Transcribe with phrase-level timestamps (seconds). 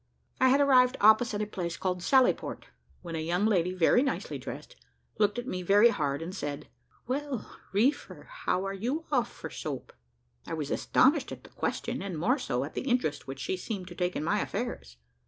[0.39, 2.65] I had arrived opposite a place called Sally Port,
[3.03, 4.75] when a young lady very nicely dressed,
[5.19, 6.67] looked at me very hard and said,
[7.05, 9.93] "Well, Reefer, how are you off for soap?"
[10.47, 13.87] I was astonished at the question, and more so at the interest which she seemed
[13.89, 14.97] to take in my affairs.